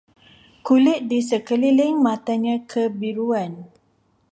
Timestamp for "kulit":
0.65-0.99